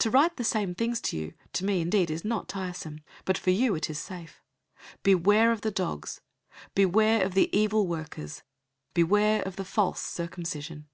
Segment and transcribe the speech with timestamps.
[0.00, 3.48] To write the same things to you, to me indeed is not tiresome, but for
[3.50, 4.42] you it is safe.
[4.96, 6.20] 003:002 Beware of the dogs,
[6.74, 8.42] beware of the evil workers,
[8.92, 10.88] beware of the false circumcision.